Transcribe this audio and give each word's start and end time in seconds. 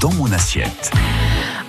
dans 0.00 0.12
mon 0.12 0.30
assiette. 0.32 0.90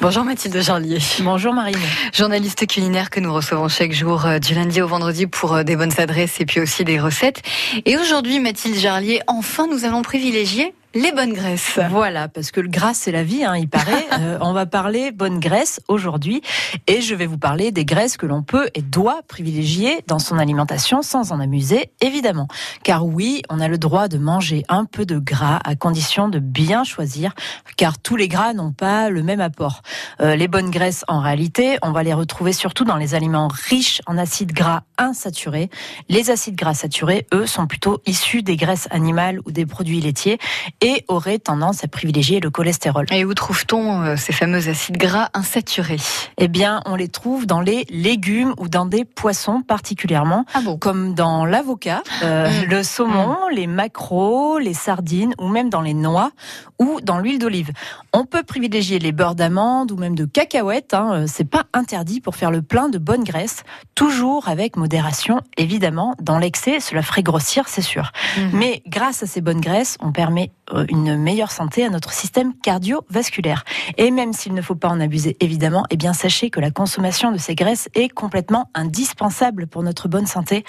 Bonjour 0.02 0.24
Mathilde 0.24 0.62
Jarlier. 0.62 1.00
Bonjour 1.22 1.54
Marine. 1.54 1.78
Journaliste 2.14 2.68
culinaire 2.68 3.10
que 3.10 3.20
nous 3.20 3.34
recevons 3.34 3.68
chaque 3.68 3.92
jour 3.92 4.26
euh, 4.26 4.40
du 4.40 4.54
lundi 4.54 4.82
au 4.82 4.88
vendredi 4.88 5.28
pour 5.28 5.54
euh, 5.54 5.64
des 5.64 5.76
bonnes 5.76 5.94
adresses 5.98 6.40
et 6.40 6.46
puis 6.46 6.60
aussi 6.60 6.84
des 6.84 7.00
recettes. 7.00 7.42
Et 7.86 7.98
aujourd'hui 7.98 8.40
Mathilde 8.40 8.78
Jarlier, 8.78 9.22
enfin 9.28 9.68
nous 9.68 9.86
allons 9.86 10.02
privilégier 10.02 10.74
les 10.94 11.12
bonnes 11.12 11.34
graisses. 11.34 11.80
Voilà, 11.90 12.28
parce 12.28 12.52
que 12.52 12.62
le 12.62 12.68
gras 12.68 12.94
c'est 12.94 13.12
la 13.12 13.24
vie, 13.24 13.44
hein, 13.44 13.56
il 13.56 13.70
paraît. 13.70 14.08
Euh, 14.20 14.38
on 14.42 14.52
va 14.52 14.66
parler 14.66 15.12
bonnes 15.12 15.40
graisses 15.40 15.80
aujourd'hui, 15.88 16.42
et 16.88 17.00
je 17.00 17.16
vais 17.16 17.26
vous 17.26 17.38
parler 17.38 17.72
des 17.72 17.86
graisses 17.86 18.18
que 18.18 18.26
l'on 18.26 18.44
peut 18.44 18.70
et 18.74 18.82
doit 18.82 19.22
privilégier 19.28 20.04
dans 20.08 20.20
son 20.20 20.38
alimentation 20.38 21.02
sans 21.02 21.32
en 21.32 21.40
amuser, 21.40 21.92
évidemment. 22.02 22.48
Car 22.84 23.06
oui, 23.06 23.44
on 23.50 23.62
a 23.62 23.70
le 23.70 23.78
droit 23.78 24.10
de 24.10 24.18
manger 24.18 24.66
un 24.68 24.84
peu 24.84 25.06
de 25.06 25.18
gras 25.18 25.60
à 25.64 25.76
condition 25.76 26.28
de 26.28 26.40
bien 26.40 26.84
choisir, 26.84 27.34
car 27.78 27.98
tous 27.98 28.18
les 28.18 28.28
gras 28.28 28.54
n'ont 28.54 28.74
pas 28.74 29.10
le 29.10 29.24
même 29.24 29.40
apport. 29.40 29.84
Euh, 30.22 30.36
les 30.36 30.48
bonnes 30.48 30.70
graisses, 30.70 31.06
en 31.08 31.22
réalité, 31.22 31.78
on 31.82 31.92
va 31.92 32.04
les 32.04 32.14
retrouver 32.14 32.52
surtout 32.52 32.84
dans 32.84 32.98
les 32.98 33.16
aliments 33.16 33.48
riches 33.48 34.02
en 34.06 34.18
acides 34.18 34.52
gras 34.52 34.84
insaturés. 34.98 35.70
Les 36.10 36.30
acides 36.30 36.56
gras 36.56 36.74
saturés, 36.74 37.26
eux, 37.34 37.46
sont 37.46 37.68
plutôt 37.68 38.02
issus 38.06 38.44
des 38.44 38.58
graisses 38.58 38.88
animales 38.92 39.40
ou 39.46 39.52
des 39.52 39.66
produits 39.66 40.02
laitiers 40.02 40.38
et 40.82 41.06
aurait 41.08 41.40
tendance 41.40 41.84
à 41.84 41.88
privilégier 41.88 42.40
le 42.40 42.50
cholestérol. 42.50 43.06
Et 43.12 43.24
où 43.24 43.34
trouve-t-on 43.34 44.02
euh, 44.02 44.16
ces 44.18 44.34
fameux 44.34 44.68
acides 44.68 44.98
gras 44.98 45.30
insaturés? 45.34 46.00
Eh 46.38 46.48
bien, 46.48 46.82
on 46.86 46.96
les 46.96 47.08
trouve 47.08 47.46
dans 47.46 47.62
les 47.62 47.86
légumes 47.90 48.54
ou 48.58 48.68
dans 48.68 48.86
des 48.86 49.06
poissons 49.06 49.62
particulièrement, 49.62 50.46
ah 50.54 50.62
bon? 50.62 50.78
comme 50.78 51.14
dans 51.14 51.46
l'avocat, 51.46 52.04
euh, 52.24 52.50
mmh. 52.50 52.66
le 52.70 52.84
saumon, 52.84 53.38
mmh. 53.50 53.56
les 53.56 53.68
maquereaux, 53.68 54.60
les 54.60 54.74
sardines 54.74 55.34
ou 55.40 55.48
même 55.48 55.70
dans 55.70 55.82
les 55.82 55.94
noix 55.94 56.32
ou 56.78 57.00
dans 57.02 57.20
l'huile 57.20 57.40
d'olive. 57.40 57.72
On 58.14 58.26
peut 58.26 58.44
privilégier 58.44 59.00
les 59.00 59.12
beurres 59.12 59.36
d'amande 59.36 59.92
ou 59.92 59.98
même 59.98 60.09
de 60.16 60.26
cacahuètes. 60.26 60.94
Hein, 60.94 61.12
euh, 61.14 61.26
c'est 61.28 61.50
pas 61.50 61.66
interdit 61.74 62.22
pour 62.22 62.36
faire 62.36 62.52
le 62.52 62.62
plein 62.62 62.90
de 62.90 62.98
bonne 62.98 63.24
graisse, 63.24 63.64
toujours 63.96 64.48
avec 64.48 64.76
modération, 64.76 65.42
évidemment. 65.58 66.16
Dans 66.22 66.38
l'excès, 66.38 66.80
cela 66.80 67.02
ferait 67.02 67.24
grossir, 67.24 67.68
c'est 67.68 67.82
sûr. 67.82 68.12
Mmh. 68.38 68.42
Mais 68.54 68.84
grâce 68.88 69.24
à 69.24 69.28
ces 69.28 69.42
bonnes 69.42 69.62
graisses, 69.62 69.98
on 70.02 70.12
permet 70.12 70.52
euh, 70.74 70.86
une 70.90 71.18
meilleure 71.18 71.52
santé 71.52 71.84
à 71.84 71.90
notre 71.90 72.14
système 72.14 72.54
cardiovasculaire. 72.54 73.64
Et 73.98 74.12
même 74.12 74.34
s'il 74.34 74.54
ne 74.54 74.62
faut 74.62 74.76
pas 74.76 74.90
en 74.90 75.00
abuser 75.00 75.36
évidemment, 75.40 75.84
eh 75.90 75.98
bien 75.98 76.14
sachez 76.14 76.50
que 76.50 76.60
la 76.60 76.72
consommation 76.72 77.32
de 77.32 77.38
ces 77.38 77.56
graisses 77.56 77.90
est 77.96 78.10
complètement 78.10 78.70
indispensable 78.74 79.68
pour 79.68 79.84
notre 79.84 80.08
bonne 80.08 80.28
santé. 80.28 80.64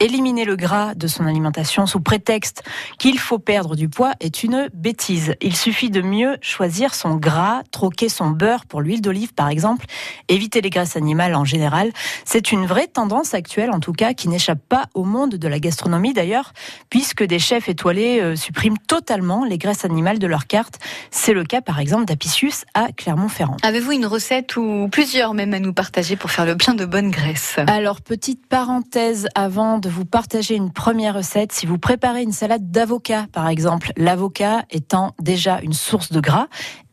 Éliminer 0.00 0.44
le 0.44 0.56
gras 0.56 0.94
de 0.94 1.06
son 1.06 1.26
alimentation 1.26 1.86
sous 1.86 2.00
prétexte 2.00 2.62
qu'il 2.98 3.18
faut 3.18 3.38
perdre 3.38 3.76
du 3.76 3.88
poids 3.88 4.12
est 4.20 4.42
une 4.42 4.68
bêtise. 4.74 5.34
Il 5.40 5.56
suffit 5.56 5.90
de 5.90 6.02
mieux 6.02 6.36
choisir 6.40 6.94
son 6.94 7.16
gras, 7.16 7.62
troquer 7.70 8.08
son 8.08 8.30
beurre 8.30 8.66
pour 8.66 8.80
l'huile 8.86 9.02
d'olive 9.02 9.34
par 9.34 9.48
exemple, 9.48 9.86
éviter 10.28 10.60
les 10.60 10.70
graisses 10.70 10.96
animales 10.96 11.34
en 11.34 11.44
général. 11.44 11.90
C'est 12.24 12.52
une 12.52 12.66
vraie 12.66 12.86
tendance 12.86 13.34
actuelle 13.34 13.70
en 13.70 13.80
tout 13.80 13.92
cas 13.92 14.14
qui 14.14 14.28
n'échappe 14.28 14.60
pas 14.68 14.86
au 14.94 15.04
monde 15.04 15.34
de 15.34 15.48
la 15.48 15.58
gastronomie 15.58 16.12
d'ailleurs, 16.12 16.52
puisque 16.90 17.22
des 17.24 17.38
chefs 17.38 17.68
étoilés 17.68 18.20
euh, 18.20 18.36
suppriment 18.36 18.78
totalement 18.78 19.44
les 19.44 19.58
graisses 19.58 19.84
animales 19.84 20.18
de 20.18 20.26
leur 20.26 20.46
carte. 20.46 20.78
C'est 21.10 21.32
le 21.32 21.44
cas 21.44 21.60
par 21.60 21.80
exemple 21.80 22.04
d'Apicius 22.04 22.64
à 22.74 22.88
Clermont-Ferrand. 22.92 23.56
Avez-vous 23.62 23.92
une 23.92 24.06
recette 24.06 24.56
ou 24.56 24.88
plusieurs 24.90 25.34
même 25.34 25.52
à 25.54 25.58
nous 25.58 25.72
partager 25.72 26.16
pour 26.16 26.30
faire 26.30 26.46
le 26.46 26.56
plein 26.56 26.74
de 26.74 26.84
bonnes 26.84 27.10
graisses? 27.10 27.56
Alors 27.66 28.00
petite 28.00 28.46
parenthèse 28.46 29.28
avant 29.34 29.78
de 29.78 29.88
vous 29.88 30.04
partager 30.04 30.54
une 30.54 30.72
première 30.72 31.14
recette, 31.14 31.52
si 31.52 31.66
vous 31.66 31.78
préparez 31.78 32.22
une 32.22 32.32
salade 32.32 32.70
d'avocat 32.70 33.26
par 33.32 33.48
exemple, 33.48 33.92
l'avocat 33.96 34.64
étant 34.70 35.14
déjà 35.20 35.60
une 35.60 35.72
source 35.72 36.12
de 36.12 36.20
gras, 36.20 36.46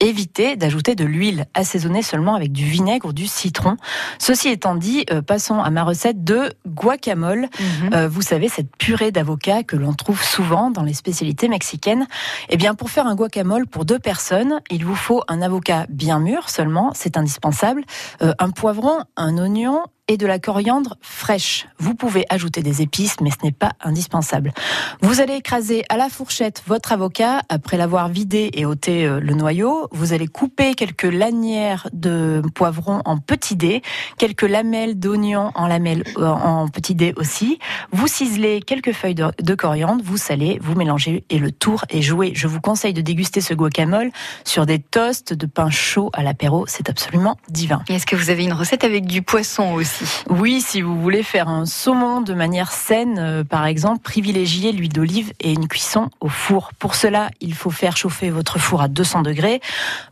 évitez 0.03 0.55
d'ajouter 0.55 0.95
de 0.95 1.05
l'huile 1.05 1.45
assaisonnée 1.53 2.01
seulement 2.01 2.35
avec 2.35 2.51
du 2.51 2.65
vinaigre 2.65 3.07
ou 3.07 3.13
du 3.13 3.27
citron. 3.27 3.77
Ceci 4.19 4.49
étant 4.49 4.75
dit, 4.75 5.05
euh, 5.11 5.21
passons 5.21 5.59
à 5.59 5.69
ma 5.69 5.83
recette 5.83 6.23
de 6.23 6.53
guacamole. 6.67 7.47
Mhm. 7.59 7.93
Euh, 7.93 8.07
vous 8.07 8.21
savez 8.21 8.49
cette 8.49 8.75
purée 8.77 9.11
d'avocat 9.11 9.63
que 9.63 9.75
l'on 9.75 9.93
trouve 9.93 10.23
souvent 10.23 10.71
dans 10.71 10.83
les 10.83 10.93
spécialités 10.93 11.47
mexicaines. 11.47 12.07
Eh 12.49 12.57
bien, 12.57 12.75
pour 12.75 12.89
faire 12.89 13.07
un 13.07 13.15
guacamole 13.15 13.67
pour 13.67 13.85
deux 13.85 13.99
personnes, 13.99 14.59
il 14.69 14.85
vous 14.85 14.95
faut 14.95 15.23
un 15.27 15.41
avocat 15.41 15.85
bien 15.89 16.19
mûr 16.19 16.49
seulement, 16.49 16.91
c'est 16.93 17.17
indispensable, 17.17 17.83
euh, 18.21 18.33
un 18.39 18.49
poivron, 18.49 18.99
un 19.15 19.37
oignon, 19.37 19.83
et 20.09 20.17
de 20.17 20.27
la 20.27 20.37
coriandre 20.37 20.97
fraîche. 21.01 21.65
Vous 21.79 21.95
pouvez 21.95 22.25
ajouter 22.29 22.61
des 22.61 22.81
épices, 22.81 23.15
mais 23.21 23.29
ce 23.29 23.37
n'est 23.43 23.53
pas 23.53 23.71
indispensable. 23.81 24.51
Vous 25.01 25.21
allez 25.21 25.35
écraser 25.35 25.85
à 25.87 25.95
la 25.95 26.09
fourchette 26.09 26.61
votre 26.67 26.91
avocat 26.91 27.41
après 27.47 27.77
l'avoir 27.77 28.09
vidé 28.09 28.49
et 28.53 28.65
ôté 28.65 29.05
euh, 29.05 29.21
le 29.21 29.33
noyau. 29.33 29.87
Vous 29.91 30.11
allez 30.11 30.27
couper 30.27 30.73
quelques 30.73 31.03
lanières 31.03 31.87
de 31.93 32.41
poivron 32.53 33.01
en 33.05 33.17
petits 33.17 33.55
dés, 33.55 33.81
quelques 34.17 34.41
lamelles 34.41 34.99
d'oignon 34.99 35.51
en 35.55 35.67
lamelles 35.67 36.03
euh, 36.17 36.27
en 36.27 36.67
petits 36.67 36.95
dés 36.95 37.13
aussi. 37.15 37.59
Vous 37.93 38.07
ciselez 38.07 38.59
quelques 38.59 38.91
feuilles 38.91 39.15
de, 39.15 39.55
coriandre, 39.55 40.03
vous 40.03 40.17
salez, 40.17 40.59
vous 40.61 40.75
mélangez 40.75 41.23
et 41.29 41.37
le 41.37 41.51
tour 41.51 41.85
est 41.89 42.01
joué. 42.01 42.33
Je 42.35 42.47
vous 42.47 42.59
conseille 42.59 42.93
de 42.93 43.01
déguster 43.01 43.39
ce 43.39 43.53
guacamole 43.53 44.11
sur 44.43 44.65
des 44.65 44.79
toasts 44.79 45.33
de 45.33 45.45
pain 45.45 45.69
chaud 45.69 46.09
à 46.11 46.23
l'apéro. 46.23 46.65
C'est 46.67 46.89
absolument 46.89 47.37
divin. 47.47 47.83
Est-ce 47.87 48.05
que 48.05 48.17
vous 48.17 48.29
avez 48.29 48.43
une 48.43 48.53
recette 48.53 48.83
avec 48.83 49.05
du 49.05 49.21
poisson 49.21 49.73
aussi? 49.73 49.92
Oui, 50.29 50.61
si 50.61 50.81
vous 50.81 50.99
voulez 50.99 51.23
faire 51.23 51.49
un 51.49 51.65
saumon 51.65 52.21
de 52.21 52.33
manière 52.33 52.71
saine, 52.71 53.17
euh, 53.19 53.43
par 53.43 53.65
exemple, 53.65 53.99
privilégiez 54.01 54.71
l'huile 54.71 54.93
d'olive 54.93 55.33
et 55.39 55.51
une 55.51 55.67
cuisson 55.67 56.09
au 56.19 56.29
four. 56.29 56.71
Pour 56.79 56.95
cela, 56.95 57.29
il 57.41 57.53
faut 57.53 57.69
faire 57.69 57.97
chauffer 57.97 58.29
votre 58.29 58.59
four 58.59 58.81
à 58.81 58.87
200 58.87 59.21
degrés. 59.21 59.61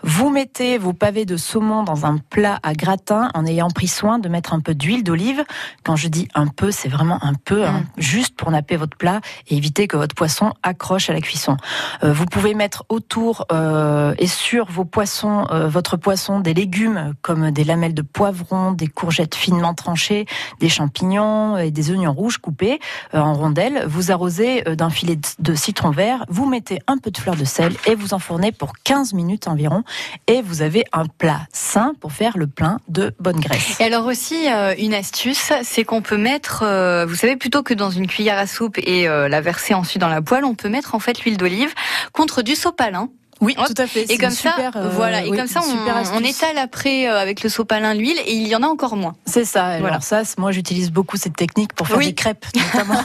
Vous 0.03 0.29
mettez 0.29 0.77
vos 0.77 0.93
pavés 0.93 1.25
de 1.25 1.37
saumon 1.37 1.83
dans 1.83 2.05
un 2.05 2.17
plat 2.17 2.59
à 2.63 2.73
gratin 2.73 3.29
en 3.33 3.45
ayant 3.45 3.69
pris 3.69 3.87
soin 3.87 4.19
de 4.19 4.29
mettre 4.29 4.53
un 4.53 4.59
peu 4.59 4.75
d'huile 4.75 5.03
d'olive. 5.03 5.43
Quand 5.83 5.95
je 5.95 6.07
dis 6.07 6.27
un 6.35 6.47
peu, 6.47 6.71
c'est 6.71 6.89
vraiment 6.89 7.23
un 7.23 7.33
peu, 7.33 7.65
hein, 7.65 7.83
mm. 7.97 8.01
juste 8.01 8.35
pour 8.35 8.51
napper 8.51 8.77
votre 8.77 8.97
plat 8.97 9.21
et 9.47 9.57
éviter 9.57 9.87
que 9.87 9.97
votre 9.97 10.15
poisson 10.15 10.53
accroche 10.63 11.09
à 11.09 11.13
la 11.13 11.21
cuisson. 11.21 11.57
Euh, 12.03 12.13
vous 12.13 12.25
pouvez 12.25 12.53
mettre 12.53 12.83
autour 12.89 13.45
euh, 13.51 14.13
et 14.17 14.27
sur 14.27 14.69
vos 14.71 14.85
poissons, 14.85 15.45
votre 15.51 15.97
poisson, 15.97 16.39
des 16.39 16.53
légumes 16.53 17.13
comme 17.21 17.51
des 17.51 17.63
lamelles 17.63 17.93
de 17.93 18.01
poivron, 18.01 18.71
des 18.71 18.87
courgettes 18.87 19.35
finement 19.35 19.70
tranchées, 19.73 20.25
des 20.59 20.69
champignons 20.69 21.57
et 21.57 21.71
des 21.71 21.91
oignons 21.91 22.13
rouges 22.13 22.37
coupés 22.37 22.79
euh, 23.13 23.19
en 23.19 23.33
rondelles. 23.33 23.85
Vous 23.87 24.11
arrosez 24.11 24.67
euh, 24.67 24.75
d'un 24.75 24.89
filet 24.89 25.17
de 25.39 25.55
citron 25.55 25.91
vert, 25.91 26.25
vous 26.29 26.45
mettez 26.45 26.79
un 26.87 26.97
peu 26.97 27.11
de 27.11 27.17
fleur 27.17 27.35
de 27.35 27.45
sel 27.45 27.73
et 27.85 27.95
vous 27.95 28.13
enfournez 28.13 28.51
pour 28.51 28.73
15 28.83 29.13
minutes 29.13 29.47
environ. 29.47 29.83
Et 30.27 30.41
vous 30.41 30.61
avez 30.61 30.83
un 30.93 31.05
plat 31.05 31.41
sain 31.51 31.93
pour 31.99 32.11
faire 32.11 32.37
le 32.37 32.47
plein 32.47 32.79
de 32.87 33.13
bonne 33.19 33.39
graisse. 33.39 33.79
Et 33.79 33.83
alors 33.83 34.05
aussi, 34.05 34.51
euh, 34.51 34.73
une 34.77 34.93
astuce, 34.93 35.51
c'est 35.63 35.83
qu'on 35.83 36.01
peut 36.01 36.17
mettre, 36.17 36.59
vous 37.07 37.15
savez, 37.15 37.35
plutôt 37.35 37.63
que 37.63 37.73
dans 37.73 37.89
une 37.89 38.07
cuillère 38.07 38.37
à 38.37 38.47
soupe 38.47 38.77
et 38.77 39.05
la 39.05 39.41
verser 39.41 39.73
ensuite 39.73 40.01
dans 40.01 40.07
la 40.07 40.21
poêle, 40.21 40.45
on 40.45 40.55
peut 40.55 40.69
mettre 40.69 40.95
en 40.95 40.99
fait 40.99 41.23
l'huile 41.23 41.37
d'olive 41.37 41.73
contre 42.13 42.41
du 42.41 42.55
sopalin. 42.55 43.09
Oui, 43.41 43.55
tout 43.55 43.73
à 43.75 43.87
fait. 43.87 44.09
Et 44.11 44.17
comme 44.17 44.29
ça, 44.29 44.55
euh, 44.75 44.89
voilà. 44.89 45.25
Et 45.25 45.31
comme 45.31 45.47
ça, 45.47 45.61
on, 45.61 46.17
on, 46.17 46.23
étale 46.23 46.59
après 46.59 47.07
euh, 47.07 47.17
avec 47.17 47.41
le 47.41 47.49
sopalin 47.49 47.95
l'huile 47.95 48.19
et 48.25 48.33
il 48.33 48.47
y 48.47 48.55
en 48.55 48.61
a 48.61 48.67
encore 48.67 48.95
moins. 48.95 49.15
C'est 49.25 49.45
ça. 49.45 49.65
Alors 49.65 49.81
voilà. 49.81 49.99
ça, 49.99 50.21
moi, 50.37 50.51
j'utilise 50.51 50.91
beaucoup 50.91 51.17
cette 51.17 51.35
technique 51.35 51.73
pour 51.73 51.87
faire 51.87 51.97
des 51.97 52.13
crêpes, 52.13 52.45
notamment. 52.55 53.01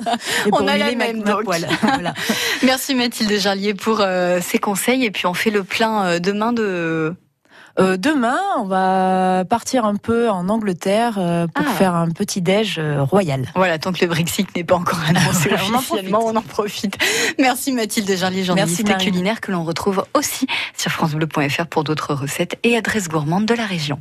et 0.46 0.50
pour 0.50 0.60
on 0.62 0.68
a 0.68 0.76
la 0.76 0.94
même 0.94 1.22
ma, 1.24 1.36
voilà. 1.42 2.14
Merci 2.62 2.94
Mathilde 2.94 3.32
Jarlier 3.38 3.72
pour 3.72 4.00
euh, 4.00 4.40
ces 4.42 4.58
conseils 4.58 5.04
et 5.04 5.10
puis 5.10 5.26
on 5.26 5.34
fait 5.34 5.50
le 5.50 5.64
plein 5.64 6.20
demain 6.20 6.52
de 6.52 7.14
euh, 7.78 7.96
demain, 7.96 8.38
on 8.58 8.64
va 8.64 9.44
partir 9.48 9.84
un 9.84 9.94
peu 9.94 10.28
en 10.28 10.48
Angleterre 10.48 11.16
euh, 11.18 11.46
pour 11.46 11.64
ah. 11.68 11.72
faire 11.72 11.94
un 11.94 12.08
petit 12.08 12.42
déj 12.42 12.78
euh, 12.78 13.02
royal. 13.02 13.46
Voilà, 13.54 13.78
tant 13.78 13.92
que 13.92 14.00
le 14.00 14.08
Brexit 14.08 14.54
n'est 14.56 14.64
pas 14.64 14.74
encore 14.74 15.00
annoncé 15.08 15.50
on, 15.52 15.74
en 15.74 15.82
profite. 15.82 16.14
on 16.14 16.36
en 16.36 16.42
profite. 16.42 16.98
Merci 17.38 17.72
Mathilde 17.72 18.10
Jarlier, 18.16 18.44
journaliste 18.44 18.96
culinaire 18.98 19.40
que 19.40 19.52
l'on 19.52 19.64
retrouve 19.64 20.04
aussi 20.14 20.46
sur 20.76 20.90
francebleu.fr 20.90 21.66
pour 21.66 21.84
d'autres 21.84 22.14
recettes 22.14 22.58
et 22.64 22.76
adresses 22.76 23.08
gourmandes 23.08 23.46
de 23.46 23.54
la 23.54 23.66
région. 23.66 24.00